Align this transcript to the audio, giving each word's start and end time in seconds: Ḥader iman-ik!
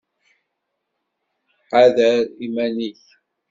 Ḥader 1.69 2.17
iman-ik! 2.45 3.03